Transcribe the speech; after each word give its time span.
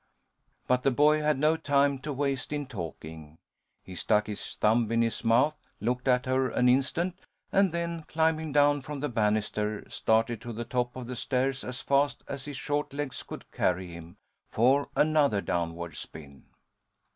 But 0.65 0.81
the 0.81 0.89
boy 0.89 1.21
had 1.21 1.37
no 1.37 1.55
time 1.55 1.99
to 1.99 2.11
waste 2.11 2.51
in 2.51 2.65
talking. 2.65 3.37
He 3.83 3.93
stuck 3.93 4.25
his 4.25 4.55
thumb 4.55 4.91
in 4.91 5.03
his 5.03 5.23
mouth, 5.23 5.55
looked 5.79 6.07
at 6.07 6.25
her 6.25 6.49
an 6.49 6.67
instant, 6.67 7.27
and 7.51 7.71
then, 7.71 8.01
climbing 8.07 8.51
down 8.51 8.81
from 8.81 8.99
the 9.01 9.09
banister, 9.09 9.87
started 9.91 10.41
to 10.41 10.53
the 10.53 10.65
top 10.65 10.95
of 10.95 11.05
the 11.05 11.15
stairs 11.15 11.63
as 11.63 11.81
fast 11.81 12.23
as 12.27 12.45
his 12.45 12.57
short 12.57 12.93
legs 12.93 13.21
could 13.21 13.51
carry 13.51 13.91
him, 13.93 14.17
for 14.49 14.89
another 14.95 15.39
downward 15.39 15.95
spin. 15.95 16.45